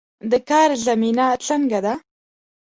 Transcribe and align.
د 0.31 0.33
کار 0.49 0.69
زمینه 0.87 1.25
څنګه 1.47 1.79
ده؟ 1.85 1.93